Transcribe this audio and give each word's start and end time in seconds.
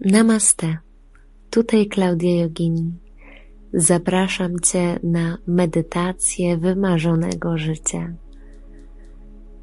Namaste. 0.00 0.78
Tutaj 1.50 1.86
Klaudia 1.86 2.42
Jogini. 2.42 2.92
Zapraszam 3.72 4.60
Cię 4.60 4.98
na 5.02 5.38
medytację 5.46 6.56
wymarzonego 6.56 7.58
życia. 7.58 8.14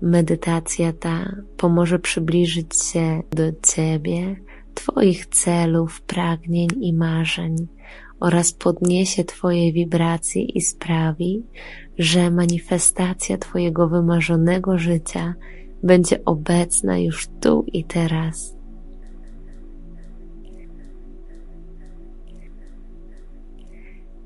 Medytacja 0.01 0.93
ta 0.93 1.35
pomoże 1.57 1.99
przybliżyć 1.99 2.83
się 2.83 3.23
do 3.31 3.43
Ciebie, 3.75 4.35
Twoich 4.73 5.25
celów, 5.25 6.01
pragnień 6.01 6.69
i 6.81 6.93
marzeń 6.93 7.55
oraz 8.19 8.53
podniesie 8.53 9.23
Twoje 9.23 9.73
wibracje 9.73 10.43
i 10.43 10.61
sprawi, 10.61 11.43
że 11.97 12.31
manifestacja 12.31 13.37
Twojego 13.37 13.87
wymarzonego 13.87 14.77
życia 14.77 15.33
będzie 15.83 16.25
obecna 16.25 16.97
już 16.97 17.27
tu 17.41 17.65
i 17.73 17.83
teraz. 17.83 18.60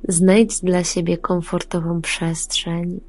Znajdź 0.08 0.62
dla 0.62 0.84
siebie 0.84 1.18
komfortową 1.18 2.02
przestrzeń, 2.02 3.02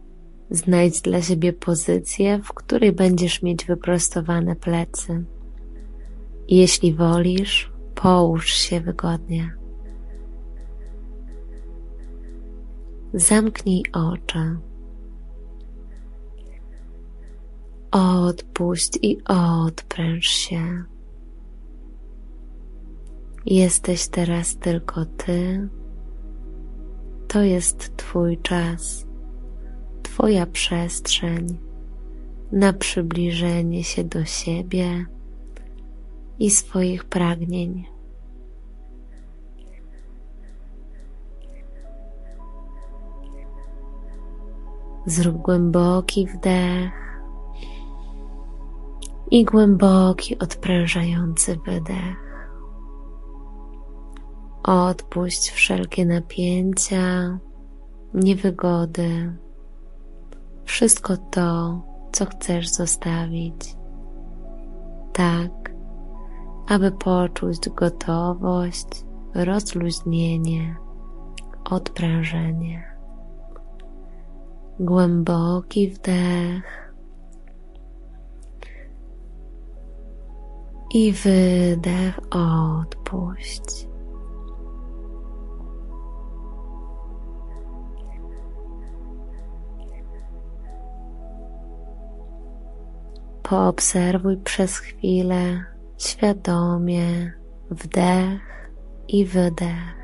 znajdź 0.51 1.01
dla 1.01 1.23
siebie 1.23 1.53
pozycję, 1.53 2.41
w 2.43 2.53
której 2.53 2.93
będziesz 2.93 3.43
mieć 3.43 3.65
wyprostowane 3.65 4.57
plecy. 4.57 5.25
Jeśli 6.49 6.95
wolisz, 6.95 7.73
połóż 7.95 8.47
się 8.47 8.81
wygodnie. 8.81 9.57
Zamknij 13.15 13.83
oczy. 13.93 14.57
Odpuść 17.91 18.99
i 19.03 19.19
odpręż 19.25 20.27
się. 20.27 20.85
Jesteś 23.47 24.09
teraz 24.09 24.57
tylko 24.57 25.05
ty. 25.05 25.69
To 27.29 27.43
jest 27.43 27.97
Twój 27.97 28.39
czas, 28.39 29.07
Twoja 30.03 30.47
przestrzeń 30.47 31.59
na 32.53 32.73
przybliżenie 32.73 33.85
się 33.85 34.05
do 34.05 34.25
siebie 34.25 35.07
i 36.39 36.51
swoich 36.51 37.05
pragnień. 37.05 37.85
Zrób 45.07 45.37
głęboki 45.37 46.27
wdech 46.27 46.93
i 49.31 49.45
głęboki, 49.45 50.39
odprężający 50.39 51.59
wydech. 51.67 52.26
Odpuść 54.67 55.51
wszelkie 55.51 56.07
napięcia, 56.07 57.39
niewygody, 58.15 59.37
wszystko 60.65 61.17
to, 61.17 61.81
co 62.13 62.27
chcesz 62.27 62.69
zostawić. 62.69 63.77
Tak, 65.13 65.75
aby 66.69 66.93
poczuć 66.93 67.69
gotowość, 67.69 68.87
rozluźnienie, 69.35 70.77
odprężenie. 71.71 72.97
Głęboki 74.81 75.91
wdech 75.91 76.93
i 80.95 81.13
wydech 81.13 82.21
odpuść. 82.31 83.96
Poobserwuj 93.49 94.37
przez 94.37 94.79
chwilę 94.79 95.65
świadomie 95.99 97.33
wdech 97.71 98.71
i 99.09 99.25
wydech, 99.25 99.97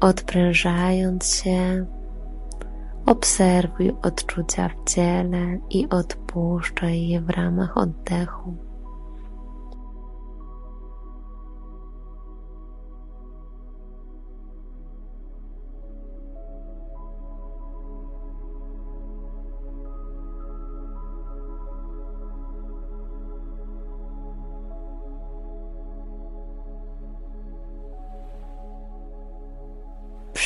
odprężając 0.00 1.34
się 1.34 1.86
Obserwuj 3.06 3.92
odczucia 4.02 4.68
w 4.68 4.90
ciele 4.90 5.58
i 5.70 5.88
odpuszczaj 5.88 7.08
je 7.08 7.20
w 7.20 7.30
ramach 7.30 7.76
oddechu. 7.76 8.71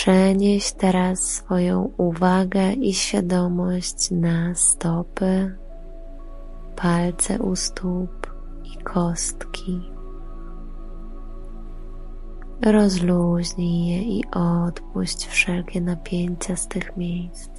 Przenieś 0.06 0.72
teraz 0.72 1.20
swoją 1.20 1.92
uwagę 1.96 2.72
i 2.72 2.94
świadomość 2.94 4.10
na 4.10 4.54
stopy, 4.54 5.56
palce 6.76 7.38
u 7.38 7.56
stóp 7.56 8.34
i 8.64 8.82
kostki. 8.82 9.80
Rozluźnij 12.62 13.86
je 13.86 14.02
i 14.02 14.24
odpuść 14.30 15.26
wszelkie 15.26 15.80
napięcia 15.80 16.56
z 16.56 16.68
tych 16.68 16.96
miejsc. 16.96 17.55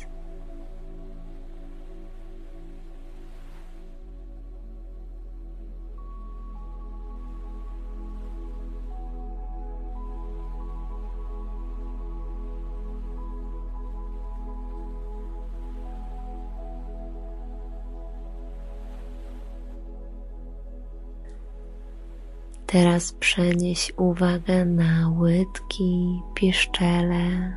Teraz 22.67 23.13
przenieś 23.13 23.93
uwagę 23.97 24.65
na 24.65 25.09
łydki, 25.19 26.21
pieszczele, 26.33 27.55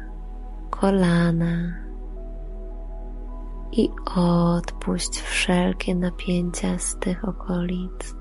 kolana 0.71 1.79
i 3.73 3.91
odpuść 4.17 5.21
wszelkie 5.21 5.95
napięcia 5.95 6.79
z 6.79 6.99
tych 6.99 7.29
okolic. 7.29 8.20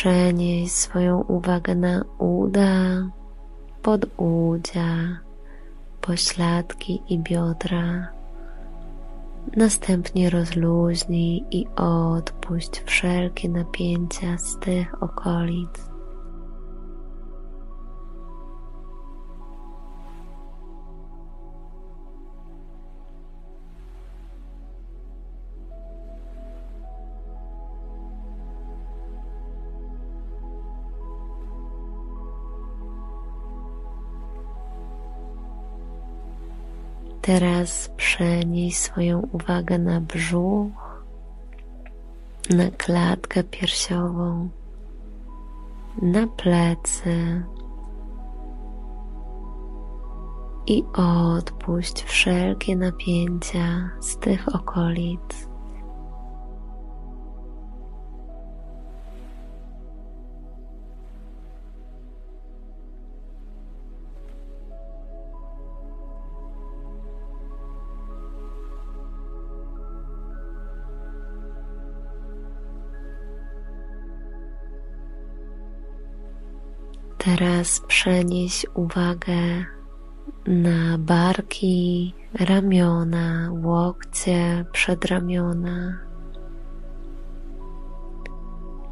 Przenieś 0.00 0.72
swoją 0.72 1.20
uwagę 1.20 1.74
na 1.74 2.04
uda, 2.18 3.10
podudzia, 3.82 5.20
pośladki 6.00 7.02
i 7.08 7.18
biodra. 7.18 8.08
Następnie 9.56 10.30
rozluźnij 10.30 11.44
i 11.50 11.66
odpuść 11.76 12.82
wszelkie 12.84 13.48
napięcia 13.48 14.38
z 14.38 14.58
tych 14.58 15.02
okolic. 15.02 15.90
Teraz 37.30 37.90
przenieś 37.96 38.76
swoją 38.76 39.28
uwagę 39.32 39.78
na 39.78 40.00
brzuch, 40.00 41.04
na 42.50 42.70
klatkę 42.70 43.44
piersiową, 43.44 44.48
na 46.02 46.26
plecy 46.26 47.42
i 50.66 50.84
odpuść 50.94 52.02
wszelkie 52.02 52.76
napięcia 52.76 53.90
z 54.00 54.16
tych 54.16 54.54
okolic. 54.54 55.49
Teraz 77.24 77.80
przenieś 77.80 78.66
uwagę 78.74 79.64
na 80.46 80.98
barki, 80.98 82.14
ramiona, 82.34 83.50
łokcie, 83.64 84.64
przedramiona 84.72 85.98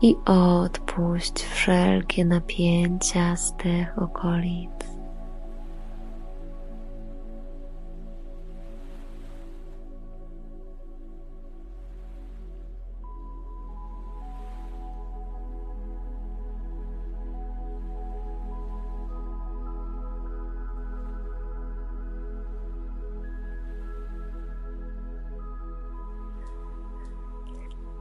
i 0.03 0.17
odpuść 0.27 1.43
wszelkie 1.43 2.25
napięcia 2.25 3.37
z 3.37 3.57
tych 3.57 3.99
okolic. 3.99 4.78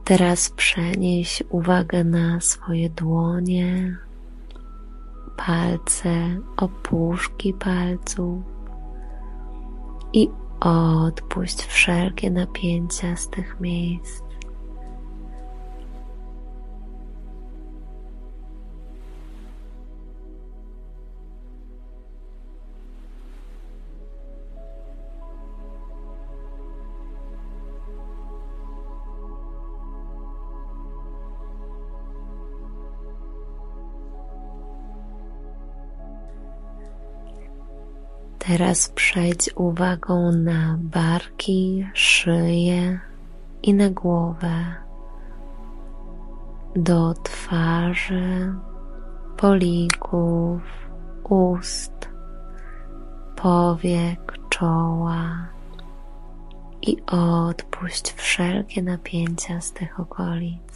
Teraz 0.08 0.50
przenieś 0.50 1.42
uwagę 1.50 2.04
na 2.04 2.40
swoje 2.40 2.90
dłonie, 2.90 3.96
palce, 5.36 6.40
opuszki 6.56 7.54
palców 7.54 8.44
i 10.12 10.28
odpuść 10.60 11.62
wszelkie 11.62 12.30
napięcia 12.30 13.16
z 13.16 13.28
tych 13.28 13.60
miejsc. 13.60 14.27
Teraz 38.48 38.88
przejdź 38.88 39.50
uwagą 39.56 40.32
na 40.32 40.78
barki, 40.80 41.86
szyję 41.94 43.00
i 43.62 43.74
na 43.74 43.90
głowę, 43.90 44.74
do 46.76 47.14
twarzy, 47.14 48.54
polików, 49.36 50.62
ust, 51.28 52.08
powiek, 53.36 54.34
czoła 54.48 55.48
i 56.82 56.96
odpuść 57.06 58.12
wszelkie 58.12 58.82
napięcia 58.82 59.60
z 59.60 59.72
tych 59.72 60.00
okolic. 60.00 60.67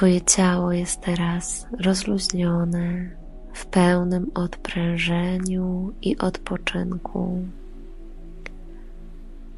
Twoje 0.00 0.20
ciało 0.20 0.72
jest 0.72 1.00
teraz 1.00 1.66
rozluźnione 1.80 3.10
w 3.52 3.66
pełnym 3.66 4.30
odprężeniu 4.34 5.92
i 6.02 6.18
odpoczynku. 6.18 7.46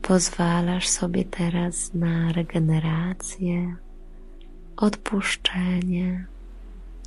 Pozwalasz 0.03 0.89
sobie 0.89 1.25
teraz 1.25 1.95
na 1.95 2.33
regenerację, 2.33 3.77
odpuszczenie 4.77 6.27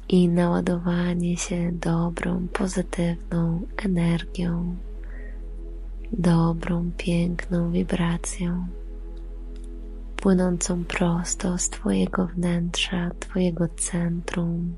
i 0.10 0.30
naładowanie 0.30 1.38
się 1.38 1.72
dobrą, 1.72 2.48
pozytywną 2.54 3.62
energią, 3.86 4.76
dobrą, 6.12 6.92
piękną 6.98 7.72
wibracją 7.72 8.68
płynącą 10.25 10.86
prosto 10.86 11.57
z 11.57 11.69
Twojego 11.69 12.27
wnętrza, 12.27 13.12
Twojego 13.19 13.67
centrum, 13.67 14.77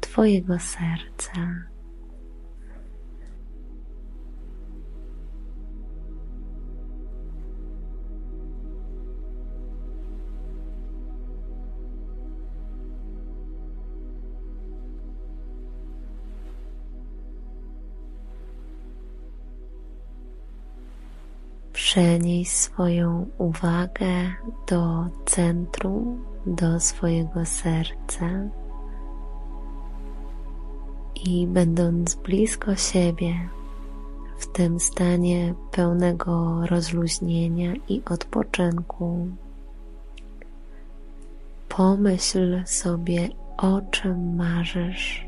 Twojego 0.00 0.58
serca. 0.58 1.32
Przenieś 21.82 22.48
swoją 22.48 23.26
uwagę 23.38 24.32
do 24.66 25.06
centrum, 25.24 26.24
do 26.46 26.80
swojego 26.80 27.46
serca. 27.46 28.26
I 31.24 31.46
będąc 31.46 32.14
blisko 32.14 32.76
siebie, 32.76 33.48
w 34.38 34.46
tym 34.46 34.80
stanie 34.80 35.54
pełnego 35.70 36.66
rozluźnienia 36.66 37.72
i 37.88 38.02
odpoczynku, 38.10 39.28
pomyśl 41.68 42.62
sobie, 42.66 43.28
o 43.56 43.80
czym 43.90 44.36
marzysz, 44.36 45.26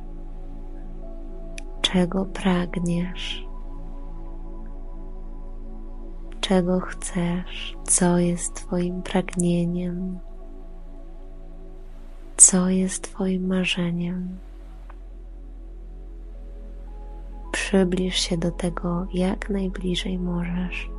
czego 1.82 2.24
pragniesz 2.24 3.53
czego 6.48 6.80
chcesz, 6.80 7.76
co 7.84 8.18
jest 8.18 8.54
Twoim 8.54 9.02
pragnieniem, 9.02 10.18
co 12.36 12.68
jest 12.68 13.02
Twoim 13.02 13.46
marzeniem. 13.46 14.38
Przybliż 17.52 18.14
się 18.14 18.36
do 18.36 18.50
tego 18.50 19.06
jak 19.14 19.50
najbliżej 19.50 20.18
możesz 20.18 20.90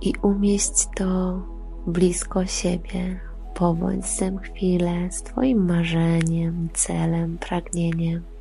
i 0.00 0.12
umieść 0.22 0.88
to 0.96 1.42
blisko 1.86 2.46
siebie. 2.46 3.20
Pobądź 3.54 4.06
z 4.06 4.16
tym 4.16 4.38
chwilę 4.38 5.10
z 5.10 5.22
Twoim 5.22 5.66
marzeniem, 5.66 6.68
celem, 6.72 7.38
pragnieniem. 7.38 8.33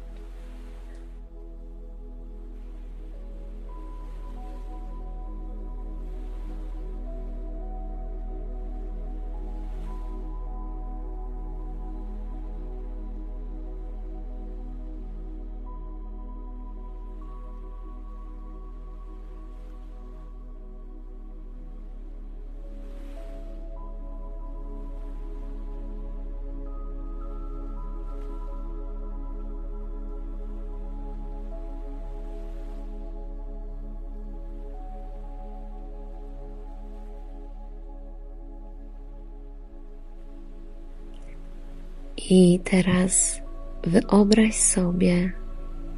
I 42.30 42.60
teraz 42.63 43.42
wyobraź 43.84 44.56
sobie 44.56 45.32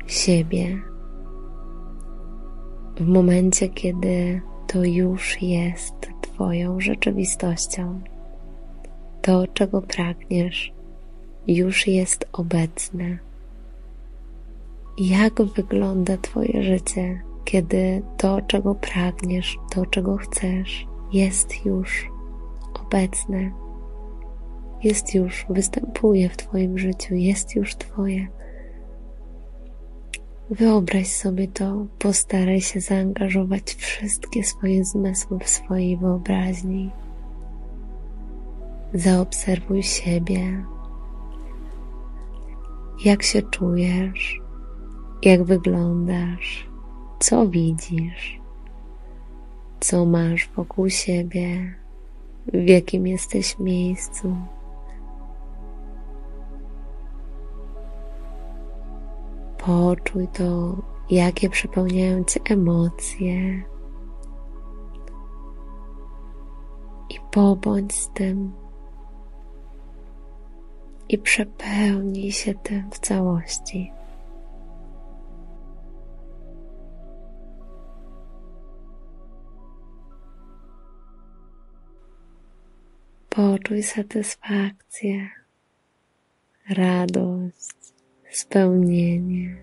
siebie 0.07 0.81
w 2.97 3.07
momencie, 3.07 3.69
kiedy 3.69 4.41
to 4.67 4.83
już 4.83 5.41
jest 5.41 5.93
Twoją 6.21 6.79
rzeczywistością. 6.79 8.01
To, 9.21 9.47
czego 9.47 9.81
pragniesz, 9.81 10.73
już 11.47 11.87
jest 11.87 12.29
obecne. 12.33 13.17
Jak 14.97 15.41
wygląda 15.41 16.17
Twoje 16.17 16.63
życie, 16.63 17.21
kiedy 17.43 18.01
to, 18.17 18.41
czego 18.41 18.75
pragniesz, 18.75 19.57
to, 19.71 19.85
czego 19.85 20.17
chcesz, 20.17 20.87
jest 21.13 21.65
już 21.65 22.09
obecne, 22.73 23.51
jest 24.85 25.15
już, 25.15 25.45
występuje 25.49 26.29
w 26.29 26.37
Twoim 26.37 26.77
życiu, 26.77 27.15
jest 27.15 27.55
już 27.55 27.75
Twoje. 27.75 28.27
Wyobraź 30.49 31.07
sobie 31.07 31.47
to, 31.47 31.85
postaraj 31.99 32.61
się 32.61 32.81
zaangażować 32.81 33.73
wszystkie 33.73 34.43
swoje 34.43 34.85
zmysły 34.85 35.39
w 35.39 35.49
swojej 35.49 35.97
wyobraźni. 35.97 36.91
Zaobserwuj 38.93 39.83
siebie, 39.83 40.65
jak 43.05 43.23
się 43.23 43.41
czujesz, 43.41 44.41
jak 45.21 45.43
wyglądasz, 45.43 46.69
co 47.19 47.47
widzisz, 47.47 48.41
co 49.79 50.05
masz 50.05 50.49
wokół 50.55 50.89
siebie, 50.89 51.75
w 52.53 52.69
jakim 52.69 53.07
jesteś 53.07 53.59
miejscu. 53.59 54.35
Poczuj 59.65 60.27
to, 60.27 60.75
jakie 61.09 61.49
przepełniają 61.49 62.23
cię 62.23 62.39
emocje. 62.49 63.63
I 67.09 67.19
pobądź 67.31 67.93
z 67.93 68.09
tym. 68.13 68.53
I 71.09 71.17
przepełnij 71.17 72.31
się 72.31 72.53
tym 72.53 72.91
w 72.91 72.99
całości. 72.99 73.91
Poczuj 83.29 83.83
satysfakcję, 83.83 85.29
radość, 86.69 87.94
spełnienie. 88.37 89.55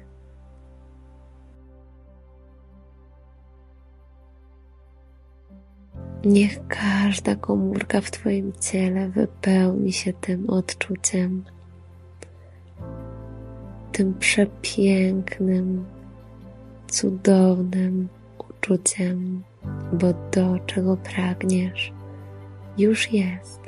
Niech 6.25 6.67
każda 6.69 7.37
komórka 7.37 8.01
w 8.01 8.11
Twoim 8.11 8.53
ciele 8.61 9.09
wypełni 9.09 9.93
się 9.93 10.13
tym 10.13 10.51
odczuciem, 10.51 11.45
tym 13.93 14.15
przepięknym, 14.19 15.85
cudownym 16.89 18.09
uczuciem, 18.51 19.43
bo 19.93 20.13
to, 20.31 20.59
czego 20.67 20.97
pragniesz, 20.97 21.93
już 22.79 23.13
jest. 23.13 23.62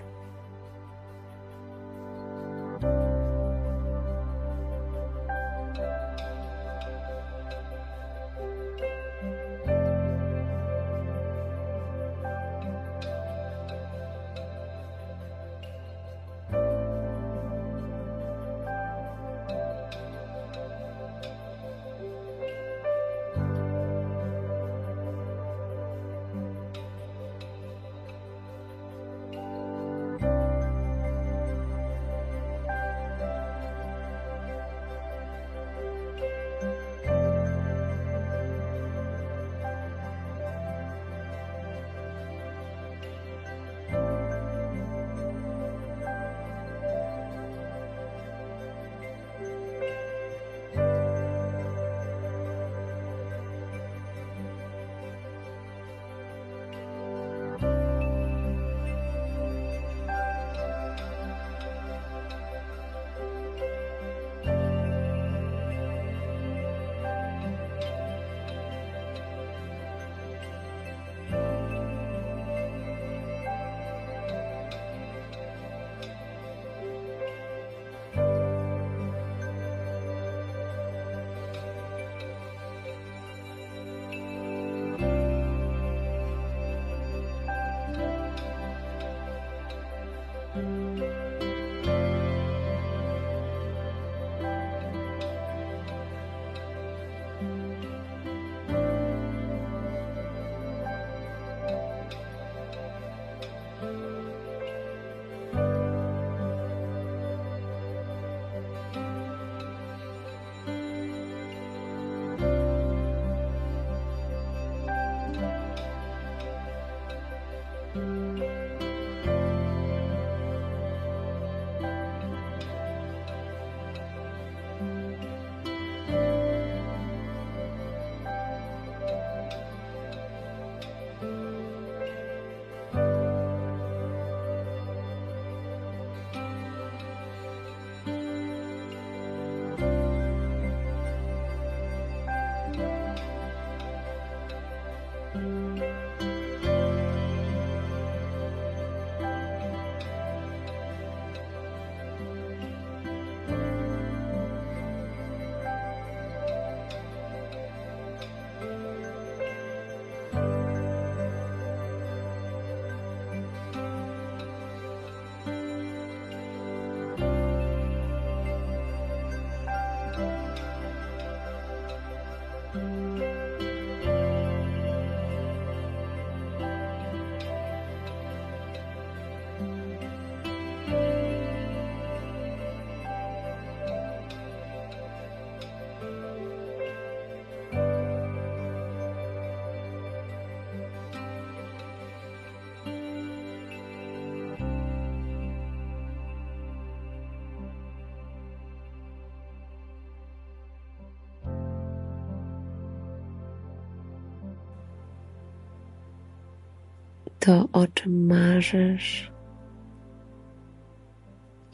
To, 207.45 207.69
o 207.73 207.87
czym 207.87 208.27
marzysz, 208.27 209.33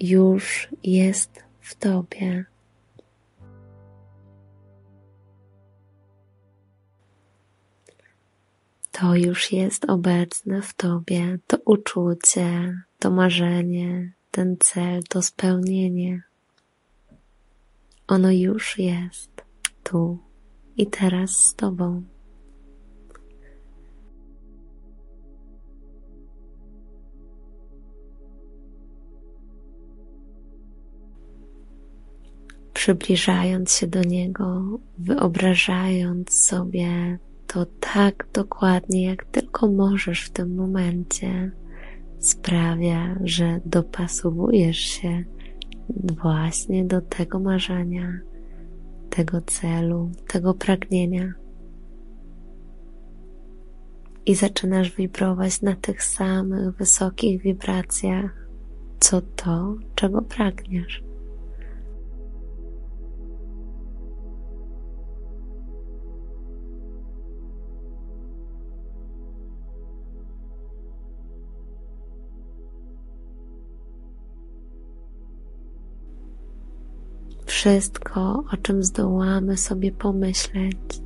już 0.00 0.68
jest 0.82 1.44
w 1.60 1.74
Tobie. 1.74 2.44
To 8.92 9.14
już 9.14 9.52
jest 9.52 9.84
obecne 9.84 10.62
w 10.62 10.74
Tobie, 10.74 11.38
to 11.46 11.58
uczucie, 11.64 12.82
to 12.98 13.10
marzenie, 13.10 14.12
ten 14.30 14.56
cel, 14.60 15.02
to 15.08 15.22
spełnienie. 15.22 16.22
Ono 18.08 18.30
już 18.30 18.78
jest 18.78 19.30
tu 19.82 20.18
i 20.76 20.86
teraz 20.86 21.30
z 21.30 21.54
Tobą. 21.54 22.02
Przybliżając 32.90 33.73
się 33.73 33.87
do 33.87 34.02
Niego, 34.02 34.78
wyobrażając 34.99 36.32
sobie 36.32 37.18
to 37.47 37.66
tak 37.80 38.26
dokładnie, 38.32 39.04
jak 39.04 39.25
tylko 39.25 39.68
możesz 39.68 40.25
w 40.25 40.30
tym 40.30 40.54
momencie, 40.54 41.52
sprawia, 42.18 43.16
że 43.25 43.61
dopasowujesz 43.66 44.78
się 44.78 45.25
właśnie 46.23 46.85
do 46.85 47.00
tego 47.00 47.40
marzenia, 47.40 48.20
tego 49.11 49.40
celu, 49.40 50.11
tego 50.28 50.54
pragnienia. 50.54 51.32
I 54.26 54.35
zaczynasz 54.35 54.97
wibrować 54.97 55.62
na 55.62 55.76
tych 55.76 56.02
samych 56.02 56.76
wysokich 56.76 57.42
wibracjach, 57.42 58.49
co 59.00 59.20
to, 59.20 59.76
czego 59.94 60.23
pragniesz. 60.23 61.09
Wszystko, 77.60 78.44
o 78.52 78.56
czym 78.62 78.82
zdołamy 78.82 79.56
sobie 79.56 79.92
pomyśleć, 79.92 81.02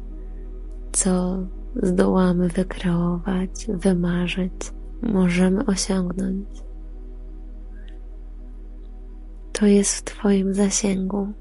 co 0.93 1.39
zdołamy 1.83 2.49
wykreować, 2.49 3.67
wymarzyć, 3.69 4.53
możemy 5.03 5.67
osiągnąć. 5.67 6.49
To 9.53 9.67
jest 9.67 9.97
w 9.99 10.05
Twoim 10.05 10.55
zasięgu, 10.55 11.33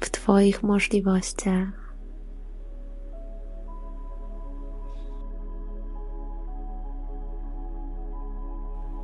w 0.00 0.10
Twoich 0.10 0.62
możliwościach. 0.62 1.94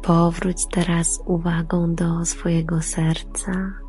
Powróć 0.02 0.66
teraz 0.66 1.20
uwagą 1.26 1.94
do 1.94 2.24
swojego 2.24 2.82
serca 2.82 3.86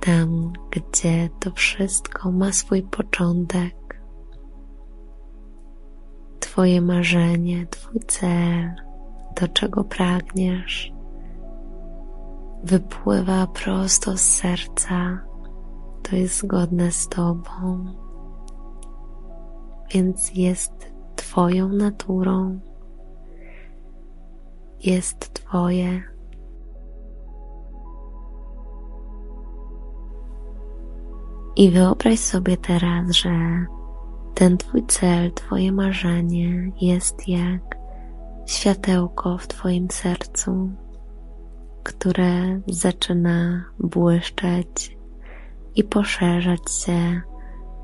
tam, 0.00 0.52
gdzie 0.70 1.28
to 1.40 1.50
wszystko 1.50 2.32
ma 2.32 2.52
swój 2.52 2.82
początek. 2.82 4.00
Twoje 6.40 6.80
marzenie, 6.80 7.66
Twój 7.66 8.00
cel, 8.06 8.74
do 9.40 9.48
czego 9.48 9.84
pragniesz, 9.84 10.92
wypływa 12.64 13.46
prosto 13.46 14.16
z 14.16 14.20
serca, 14.20 15.24
to 16.02 16.16
jest 16.16 16.38
zgodne 16.38 16.92
z 16.92 17.08
Tobą, 17.08 17.84
więc 19.94 20.34
jest 20.34 20.92
Twoją 21.16 21.68
naturą, 21.68 22.60
jest 24.84 25.34
Twoje. 25.34 26.19
I 31.56 31.70
wyobraź 31.70 32.18
sobie 32.18 32.56
teraz, 32.56 33.10
że 33.10 33.30
ten 34.34 34.56
Twój 34.56 34.86
cel, 34.86 35.32
Twoje 35.32 35.72
marzenie 35.72 36.72
jest 36.80 37.28
jak 37.28 37.76
światełko 38.46 39.38
w 39.38 39.46
Twoim 39.46 39.88
sercu, 39.90 40.70
które 41.82 42.60
zaczyna 42.66 43.64
błyszczeć 43.78 44.98
i 45.74 45.84
poszerzać 45.84 46.72
się, 46.84 47.20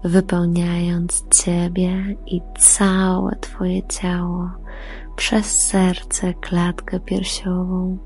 wypełniając 0.04 1.24
Ciebie 1.28 2.16
i 2.26 2.40
całe 2.58 3.36
Twoje 3.36 3.86
ciało 3.86 4.50
przez 5.16 5.46
serce, 5.46 6.34
klatkę 6.34 7.00
piersiową, 7.00 7.98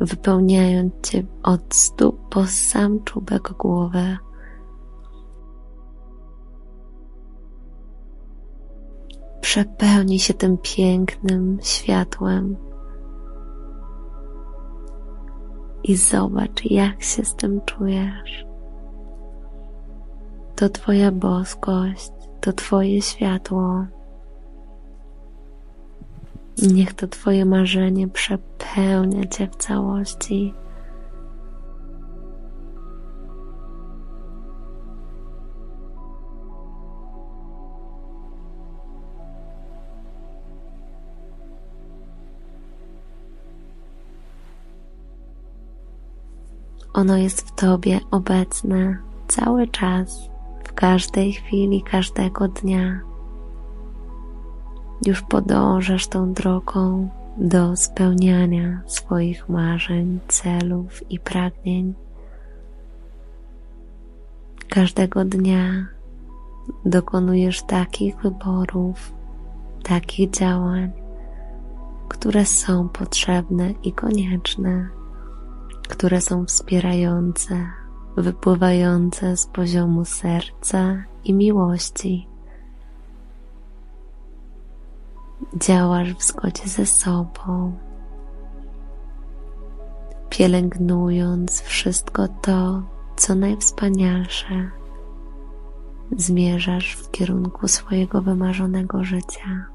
wypełniając 0.00 0.92
Cię 1.02 1.22
od 1.42 1.74
stóp 1.74 2.28
po 2.30 2.46
sam 2.46 3.04
czubek 3.04 3.52
głowy 3.52 4.16
przepełni 9.44 10.18
się 10.18 10.34
tym 10.34 10.58
pięknym 10.58 11.58
światłem 11.62 12.56
i 15.82 15.96
zobacz, 15.96 16.64
jak 16.64 17.02
się 17.02 17.24
z 17.24 17.34
tym 17.34 17.60
czujesz. 17.60 18.46
To 20.56 20.68
Twoja 20.68 21.12
boskość, 21.12 22.12
to 22.40 22.52
Twoje 22.52 23.02
światło. 23.02 23.86
Niech 26.62 26.94
to 26.94 27.08
Twoje 27.08 27.44
marzenie 27.44 28.08
przepełnia 28.08 29.26
Cię 29.26 29.48
w 29.48 29.56
całości. 29.56 30.54
Ono 46.94 47.16
jest 47.16 47.48
w 47.48 47.54
Tobie 47.54 48.00
obecne 48.10 48.98
cały 49.28 49.68
czas, 49.68 50.30
w 50.64 50.72
każdej 50.72 51.32
chwili, 51.32 51.82
każdego 51.82 52.48
dnia. 52.48 53.00
Już 55.06 55.22
podążasz 55.22 56.06
tą 56.06 56.32
drogą 56.32 57.08
do 57.38 57.76
spełniania 57.76 58.82
swoich 58.86 59.48
marzeń, 59.48 60.20
celów 60.28 61.10
i 61.10 61.18
pragnień. 61.18 61.94
Każdego 64.68 65.24
dnia 65.24 65.86
dokonujesz 66.84 67.62
takich 67.62 68.16
wyborów, 68.16 69.12
takich 69.82 70.30
działań, 70.30 70.92
które 72.08 72.46
są 72.46 72.88
potrzebne 72.88 73.70
i 73.82 73.92
konieczne 73.92 75.03
które 75.88 76.20
są 76.20 76.46
wspierające, 76.46 77.66
wypływające 78.16 79.36
z 79.36 79.46
poziomu 79.46 80.04
serca 80.04 81.04
i 81.24 81.34
miłości. 81.34 82.28
Działasz 85.56 86.14
w 86.14 86.22
zgodzie 86.22 86.68
ze 86.68 86.86
sobą, 86.86 87.78
pielęgnując 90.30 91.60
wszystko 91.60 92.28
to, 92.28 92.82
co 93.16 93.34
najwspanialsze. 93.34 94.70
Zmierzasz 96.16 96.92
w 96.92 97.10
kierunku 97.10 97.68
swojego 97.68 98.22
wymarzonego 98.22 99.04
życia. 99.04 99.73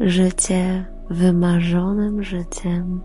Życie 0.00 0.84
wymarzonym 1.10 2.22
życiem 2.22 3.00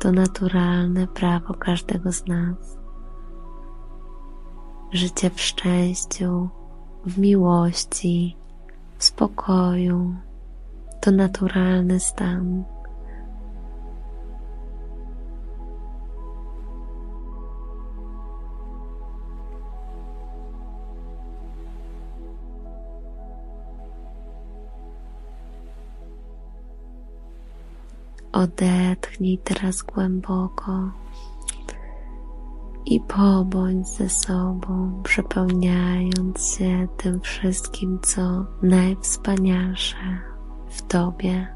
to 0.00 0.12
naturalne 0.12 1.06
prawo 1.06 1.54
każdego 1.54 2.12
z 2.12 2.26
nas. 2.26 2.78
Życie 4.92 5.30
w 5.30 5.40
szczęściu, 5.40 6.48
w 7.06 7.18
miłości, 7.18 8.36
w 8.98 9.04
spokoju 9.04 10.14
to 11.00 11.10
naturalny 11.10 12.00
stan. 12.00 12.64
Odetchnij 28.42 29.38
teraz 29.38 29.82
głęboko 29.82 30.90
i 32.86 33.00
pobądź 33.00 33.88
ze 33.88 34.08
sobą, 34.08 35.00
przepełniając 35.02 36.56
się 36.56 36.88
tym 36.96 37.20
wszystkim, 37.20 37.98
co 38.02 38.46
najwspanialsze 38.62 40.18
w 40.70 40.82
Tobie. 40.82 41.54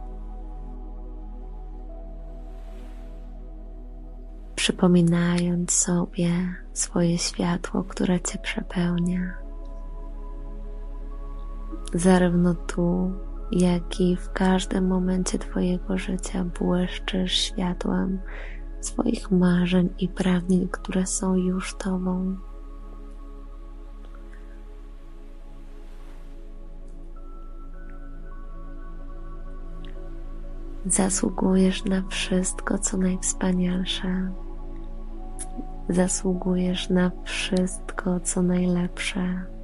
Przypominając 4.55 5.73
sobie 5.73 6.31
swoje 6.73 7.19
światło, 7.19 7.85
które 7.85 8.21
Cię 8.21 8.39
przepełnia, 8.39 9.35
zarówno 11.95 12.55
tu, 12.55 13.13
jak 13.53 14.01
i 14.01 14.17
w 14.17 14.33
każdym 14.33 14.87
momencie 14.87 15.39
Twojego 15.39 15.99
życia 15.99 16.45
błyszczysz 16.59 17.33
światłem 17.33 18.19
swoich 18.81 19.31
marzeń 19.31 19.89
i 19.99 20.09
pragnień, 20.09 20.69
które 20.69 21.07
są 21.07 21.35
już 21.37 21.75
Tobą. 21.75 22.37
Zasługujesz 30.87 31.85
na 31.85 32.03
wszystko, 32.09 32.79
co 32.79 32.97
najwspanialsze. 32.97 34.33
Zasługujesz 35.89 36.91
na 36.91 37.11
wszystko, 37.25 38.21
co 38.21 38.43
najlepsze. 38.43 39.56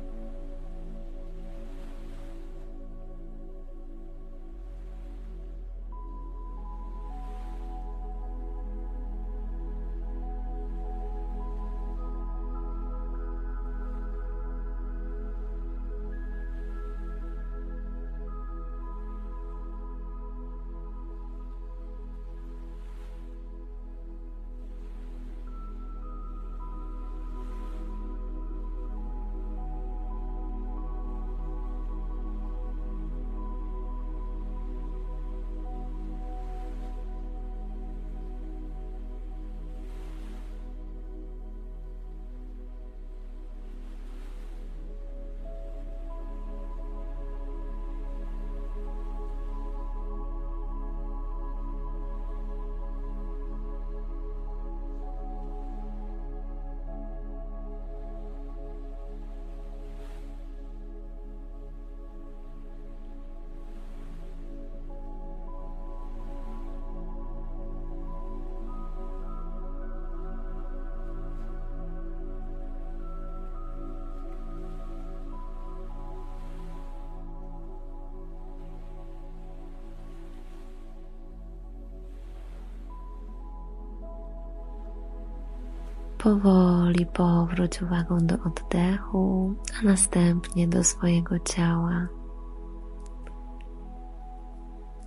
Powoli 86.22 87.06
powróć 87.06 87.82
uwagą 87.82 88.18
do 88.18 88.34
oddechu, 88.34 89.54
a 89.80 89.84
następnie 89.84 90.68
do 90.68 90.84
swojego 90.84 91.38
ciała. 91.38 92.08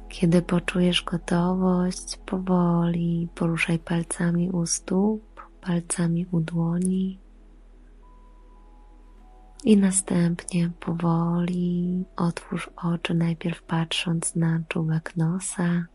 Kiedy 0.10 0.42
poczujesz 0.42 1.04
gotowość, 1.04 2.18
powoli 2.26 3.30
poruszaj 3.36 3.80
palcami 3.80 4.52
u 4.52 4.66
stóp, 4.66 5.42
palcami 5.62 6.26
u 6.32 6.40
dłoni. 6.40 7.20
I 9.64 9.78
następnie 9.78 10.72
powoli 10.80 12.04
otwórz 12.16 12.70
oczy, 12.76 13.14
najpierw 13.14 13.64
patrząc 13.64 14.36
na 14.36 14.60
czubek 14.68 15.18
nosa, 15.18 15.86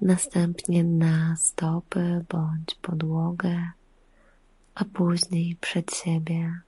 następnie 0.00 0.84
na 0.84 1.36
stopy 1.36 2.24
bądź 2.28 2.74
podłogę 2.82 3.58
a 4.76 4.84
później 4.84 5.56
przed 5.60 5.94
siebie. 5.94 6.60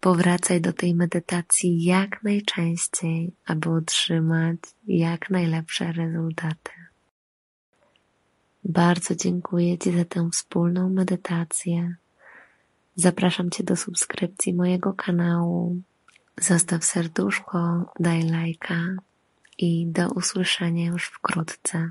Powracaj 0.00 0.60
do 0.60 0.72
tej 0.72 0.94
medytacji 0.94 1.84
jak 1.84 2.22
najczęściej, 2.22 3.32
aby 3.46 3.70
utrzymać 3.70 4.58
jak 4.86 5.30
najlepsze 5.30 5.92
rezultaty. 5.92 6.70
Bardzo 8.64 9.14
dziękuję 9.14 9.78
Ci 9.78 9.92
za 9.98 10.04
tę 10.04 10.28
wspólną 10.32 10.88
medytację. 10.88 11.94
Zapraszam 12.96 13.50
Cię 13.50 13.64
do 13.64 13.76
subskrypcji 13.76 14.54
mojego 14.54 14.92
kanału. 14.92 15.76
Zostaw 16.40 16.84
serduszko, 16.84 17.92
daj 18.00 18.22
lajka 18.22 18.80
i 19.58 19.86
do 19.86 20.08
usłyszenia 20.08 20.86
już 20.86 21.06
wkrótce. 21.06 21.90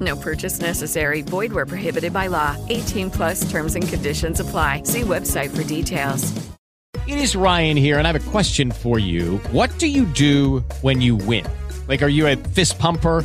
No 0.00 0.16
purchase 0.16 0.60
necessary. 0.60 1.22
Void 1.22 1.52
where 1.52 1.66
prohibited 1.66 2.12
by 2.12 2.26
law. 2.26 2.56
18 2.68 3.10
plus 3.10 3.48
terms 3.50 3.76
and 3.76 3.88
conditions 3.88 4.40
apply. 4.40 4.82
See 4.82 5.02
website 5.02 5.56
for 5.56 5.62
details. 5.62 6.32
It 7.06 7.18
is 7.18 7.36
Ryan 7.36 7.76
here, 7.76 7.98
and 7.98 8.08
I 8.08 8.10
have 8.10 8.28
a 8.28 8.30
question 8.30 8.72
for 8.72 8.98
you. 8.98 9.38
What 9.52 9.78
do 9.78 9.86
you 9.86 10.06
do 10.06 10.64
when 10.82 11.00
you 11.00 11.14
win? 11.14 11.46
Like, 11.86 12.02
are 12.02 12.08
you 12.08 12.26
a 12.26 12.34
fist 12.34 12.80
pumper? 12.80 13.24